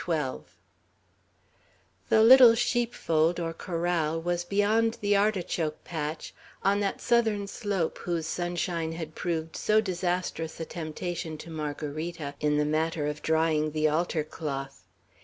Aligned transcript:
XII 0.03 0.47
THE 2.09 2.23
little 2.23 2.55
sheepfold, 2.55 3.39
or 3.39 3.53
corral, 3.53 4.19
was 4.19 4.43
beyond 4.43 4.97
the 4.99 5.15
artichoke 5.15 5.83
patch, 5.83 6.33
on 6.63 6.79
that 6.79 6.99
southern 6.99 7.45
slope 7.45 7.99
whose 7.99 8.25
sunshine 8.25 8.93
had 8.93 9.13
proved 9.13 9.55
so 9.55 9.79
disastrous 9.79 10.59
a 10.59 10.65
temptation 10.65 11.37
to 11.37 11.51
Margarita 11.51 12.33
in 12.39 12.57
the 12.57 12.65
matter 12.65 13.05
of 13.05 13.21
drying 13.21 13.73
the 13.73 13.87
altar 13.89 14.23
cloth. 14.23 14.87